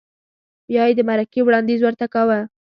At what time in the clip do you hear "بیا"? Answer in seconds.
0.67-0.83